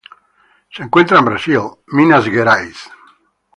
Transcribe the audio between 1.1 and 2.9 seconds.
en Brasil: Minas Gerais.